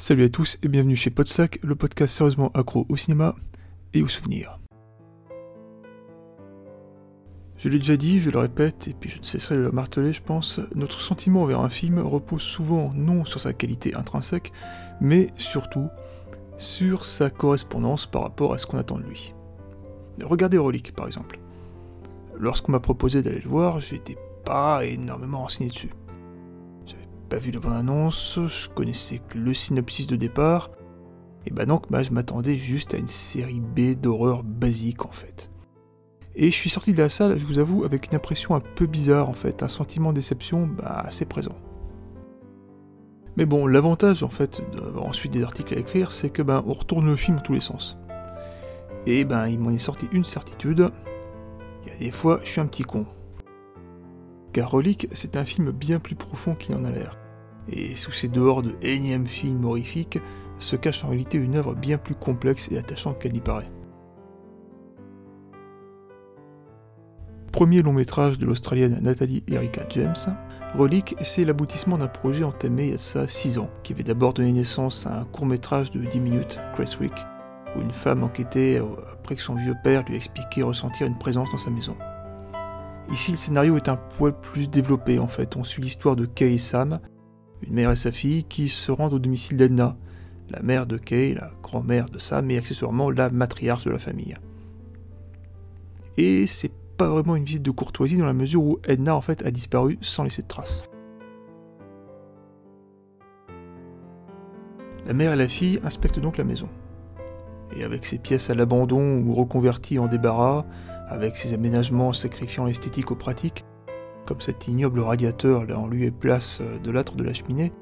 [0.00, 3.34] Salut à tous et bienvenue chez Podsac, le podcast sérieusement accro au cinéma
[3.94, 4.60] et aux souvenirs.
[7.56, 10.12] Je l'ai déjà dit, je le répète, et puis je ne cesserai de le marteler,
[10.12, 14.52] je pense, notre sentiment envers un film repose souvent non sur sa qualité intrinsèque,
[15.00, 15.88] mais surtout
[16.58, 19.34] sur sa correspondance par rapport à ce qu'on attend de lui.
[20.22, 21.40] Regardez Relic, par exemple.
[22.38, 25.90] Lorsqu'on m'a proposé d'aller le voir, j'étais pas énormément renseigné dessus
[27.28, 30.70] pas vu la bande-annonce, je connaissais que le synopsis de départ,
[31.46, 35.50] et bah donc bah, je m'attendais juste à une série B d'horreur basique en fait.
[36.34, 38.86] Et je suis sorti de la salle, je vous avoue, avec une impression un peu
[38.86, 41.56] bizarre en fait, un sentiment de déception bah, assez présent.
[43.36, 46.72] Mais bon, l'avantage en fait d'avoir ensuite des articles à écrire, c'est que ben on
[46.72, 47.98] retourne le film dans tous les sens.
[49.06, 50.90] Et ben il m'en est sorti une certitude,
[51.84, 53.06] il y a des fois je suis un petit con
[54.58, 57.16] car Relic, c'est un film bien plus profond qu'il en a l'air.
[57.68, 60.18] Et sous ces dehors de énième film horrifique,
[60.58, 63.70] se cache en réalité une œuvre bien plus complexe et attachante qu'elle n'y paraît.
[67.52, 70.16] Premier long métrage de l'Australienne Nathalie Erika James,
[70.76, 74.34] Relic, c'est l'aboutissement d'un projet entamé il y a ça 6 ans, qui avait d'abord
[74.34, 77.14] donné naissance à un court métrage de 10 minutes, Cresswick,
[77.76, 81.58] où une femme enquêtait après que son vieux père lui expliquait ressentir une présence dans
[81.58, 81.96] sa maison.
[83.10, 85.56] Ici, le scénario est un poil plus développé en fait.
[85.56, 87.00] On suit l'histoire de Kay et Sam,
[87.62, 89.96] une mère et sa fille, qui se rendent au domicile d'Edna,
[90.50, 94.36] la mère de Kay, la grand-mère de Sam et accessoirement la matriarche de la famille.
[96.18, 99.44] Et c'est pas vraiment une visite de courtoisie dans la mesure où Edna en fait
[99.46, 100.84] a disparu sans laisser de traces.
[105.06, 106.68] La mère et la fille inspectent donc la maison.
[107.74, 110.66] Et avec ses pièces à l'abandon ou reconverties en débarras,
[111.08, 113.64] avec ses aménagements sacrifiant l'esthétique aux pratiques,
[114.26, 117.72] comme cet ignoble radiateur là en lieu et place euh, de l'âtre de la cheminée,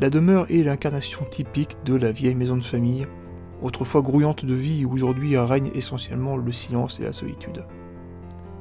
[0.00, 3.08] la demeure est l'incarnation typique de la vieille maison de famille,
[3.62, 7.64] autrefois grouillante de vie où aujourd'hui règne essentiellement le silence et la solitude.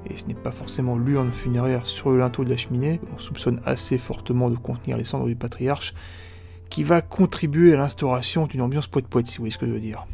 [0.09, 3.61] Et ce n'est pas forcément l'urne funéraire sur le linteau de la cheminée, on soupçonne
[3.65, 5.93] assez fortement de contenir les cendres du patriarche,
[6.69, 9.79] qui va contribuer à l'instauration d'une ambiance poète-poète, si vous voyez ce que je veux
[9.79, 10.07] dire.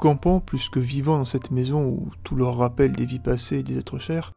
[0.00, 3.62] Campant plus que vivant dans cette maison où tout leur rappelle des vies passées et
[3.62, 4.32] des êtres chers,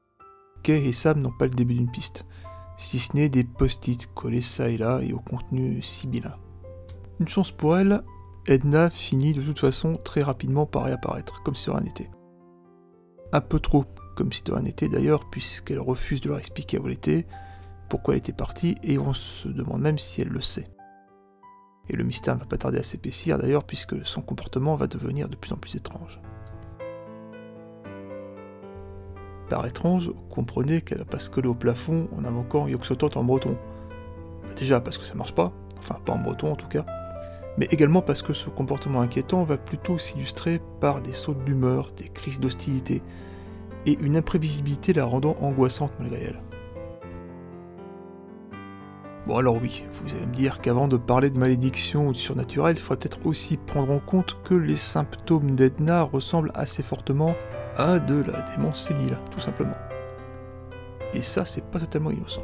[0.61, 2.25] Kay et Sam n'ont pas le début d'une piste,
[2.77, 6.35] si ce n'est des post-it collés ça et là et au contenu sibyllin.
[7.21, 8.03] Une chance pour elle,
[8.45, 12.11] Edna finit de toute façon très rapidement par réapparaître, comme si de rien n'était.
[13.31, 13.85] Un peu trop,
[14.17, 17.25] comme si de rien n'était d'ailleurs, puisqu'elle refuse de leur expliquer où elle était,
[17.89, 20.67] pourquoi elle était partie, et on se demande même si elle le sait.
[21.89, 25.29] Et le mystère ne va pas tarder à s'épaissir d'ailleurs puisque son comportement va devenir
[25.29, 26.21] de plus en plus étrange.
[29.49, 33.57] Par étrange, comprenez qu'elle va pas se coller au plafond en invoquant Yoxotot en breton.
[34.43, 36.85] Bah, déjà parce que ça marche pas, enfin pas en breton en tout cas,
[37.57, 42.09] mais également parce que ce comportement inquiétant va plutôt s'illustrer par des sautes d'humeur, des
[42.09, 43.03] crises d'hostilité,
[43.85, 46.41] et une imprévisibilité la rendant angoissante malgré elle.
[49.25, 52.75] Bon alors oui, vous allez me dire qu'avant de parler de malédiction ou de surnaturel,
[52.75, 57.33] il faudrait peut-être aussi prendre en compte que les symptômes d'Edna ressemblent assez fortement
[57.77, 59.77] à de la démence sénile, tout simplement.
[61.13, 62.43] Et ça, c'est pas totalement innocent.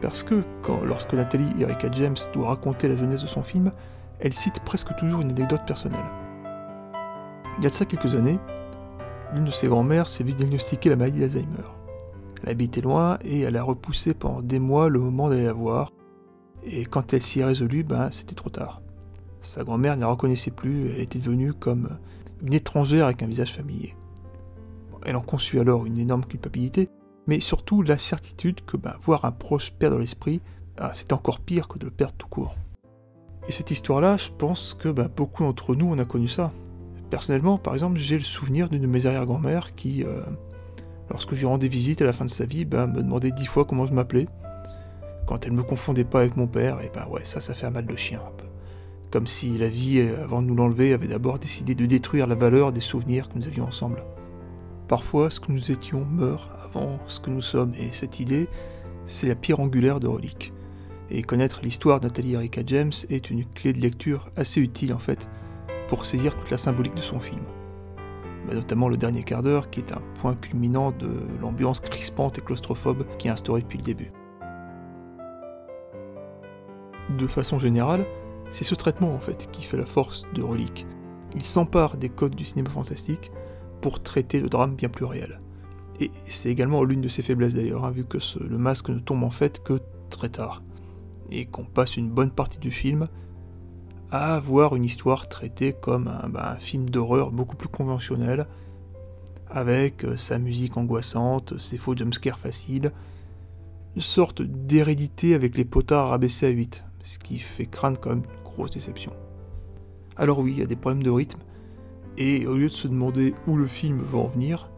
[0.00, 0.42] Parce que
[0.84, 3.70] lorsque Nathalie Erika James doit raconter la jeunesse de son film,
[4.18, 6.04] elle cite presque toujours une anecdote personnelle.
[7.58, 8.40] Il y a de ça quelques années,
[9.32, 11.68] l'une de ses grand-mères s'est vue diagnostiquer la maladie d'Alzheimer.
[12.42, 15.92] Elle habitait loin et elle a repoussé pendant des mois le moment d'aller la voir,
[16.66, 18.82] et quand elle s'y est résolue, ben, c'était trop tard.
[19.40, 21.98] Sa grand-mère ne la reconnaissait plus, elle était devenue comme
[22.42, 23.94] une étrangère avec un visage familier.
[25.04, 26.88] Elle en conçut alors une énorme culpabilité,
[27.28, 30.40] mais surtout la certitude que ben, voir un proche perdre l'esprit,
[30.78, 32.56] ah, c'est encore pire que de le perdre tout court.
[33.48, 36.52] Et cette histoire-là, je pense que ben, beaucoup d'entre nous, on a connu ça.
[37.10, 40.22] Personnellement, par exemple, j'ai le souvenir d'une de mes arrière-grand-mères qui, euh,
[41.08, 43.46] lorsque je lui rendais visite à la fin de sa vie, ben, me demandait dix
[43.46, 44.26] fois comment je m'appelais,
[45.26, 47.70] quand elle me confondait pas avec mon père, et ben ouais, ça, ça fait un
[47.70, 48.46] mal de chien un peu.
[49.10, 52.34] Comme si la vie, euh, avant de nous l'enlever, avait d'abord décidé de détruire la
[52.34, 54.02] valeur des souvenirs que nous avions ensemble.
[54.88, 58.48] Parfois, ce que nous étions meurt avant ce que nous sommes, et cette idée,
[59.06, 60.52] c'est la pierre angulaire de Relique.
[61.10, 64.98] Et connaître l'histoire de Nathalie Erika James est une clé de lecture assez utile en
[64.98, 65.28] fait,
[65.88, 67.42] pour saisir toute la symbolique de son film.
[68.46, 71.08] Bah, notamment le dernier quart d'heure, qui est un point culminant de
[71.40, 74.12] l'ambiance crispante et claustrophobe qui est instaurée depuis le début
[77.10, 78.04] de façon générale,
[78.50, 80.86] c'est ce traitement en fait qui fait la force de Relique.
[81.34, 83.30] Il s'empare des codes du cinéma fantastique
[83.80, 85.38] pour traiter de drames bien plus réels.
[86.00, 89.24] Et c'est également l'une de ses faiblesses d'ailleurs, hein, vu que le masque ne tombe
[89.24, 89.80] en fait que
[90.10, 90.62] très tard.
[91.30, 93.08] et qu'on passe une bonne partie du film
[94.12, 98.46] à voir une histoire traitée comme un, bah, film d'horreur beaucoup plus conventionnel,
[99.50, 102.92] avec euh, sa musique angoissante, ses faux jumpscares faciles,
[103.96, 108.22] une sorte d'hérédité avec les potards abaissés à 8, ce qui fait craindre quand même
[108.24, 109.12] une grosse déception.
[110.16, 111.40] Alors oui, il y a des problèmes de rythme,
[112.16, 114.70] et au lieu de se demander où le film va en venir,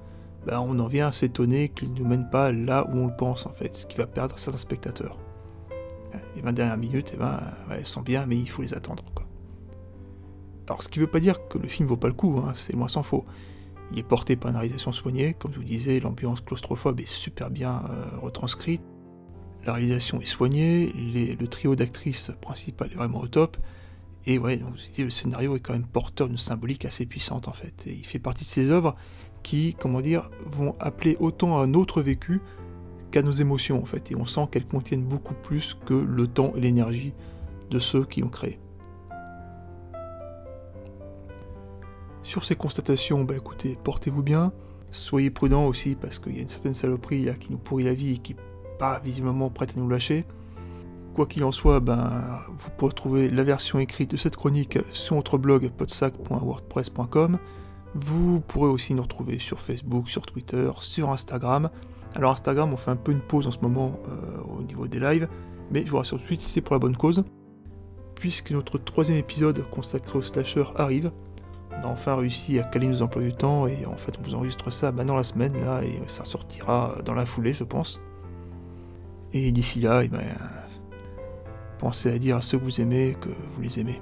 [0.46, 3.16] bah, on en vient à s'étonner qu'il ne nous mène pas là où on le
[3.16, 5.18] pense en fait, ce qui va perdre certains spectateurs.
[6.36, 7.40] Les 20 dernières minutes, eh ben,
[7.70, 9.04] elles sont bien, mais il faut les attendre.
[10.66, 12.52] Alors ce qui ne veut pas dire que le film vaut pas le coup, hein,
[12.54, 13.24] c'est moins sans faux.
[13.90, 17.50] Il est porté par une réalisation soignée, comme je vous disais, l'ambiance claustrophobe est super
[17.50, 18.82] bien euh, retranscrite,
[19.66, 23.56] la réalisation est soignée, le trio d'actrices principales est vraiment au top,
[24.26, 24.60] et ouais,
[24.98, 27.86] le scénario est quand même porteur d'une symbolique assez puissante en fait.
[27.86, 28.94] Et il fait partie de ces œuvres
[29.42, 32.42] qui, comment dire, vont appeler autant à un autre vécu
[33.10, 34.10] qu'à nos émotions en fait.
[34.10, 37.14] Et on sent qu'elles contiennent beaucoup plus que le temps et l'énergie
[37.70, 38.58] de ceux qui ont créé.
[42.22, 44.52] Sur ces constatations, bah écoutez, portez-vous bien,
[44.90, 48.14] soyez prudents aussi parce qu'il y a une certaine saloperie qui nous pourrit la vie
[48.14, 48.36] et qui
[48.78, 50.24] pas visiblement prête à nous lâcher.
[51.14, 55.16] Quoi qu'il en soit, ben, vous pourrez trouver la version écrite de cette chronique sur
[55.16, 57.38] notre blog podsac.wordpress.com.
[57.94, 61.70] Vous pourrez aussi nous retrouver sur Facebook, sur Twitter, sur Instagram.
[62.14, 65.00] Alors Instagram, on fait un peu une pause en ce moment euh, au niveau des
[65.00, 65.28] lives,
[65.70, 67.24] mais je vous rassure tout de suite, c'est pour la bonne cause.
[68.14, 71.10] Puisque notre troisième épisode consacré au slasher arrive,
[71.70, 74.34] on a enfin réussi à caler nos emplois du temps et en fait on vous
[74.34, 78.00] enregistre ça ben, dans la semaine là et ça sortira dans la foulée je pense.
[79.32, 80.20] Et d'ici là, eh ben,
[81.78, 84.00] Pensez à dire à ceux que vous aimez que vous les aimez.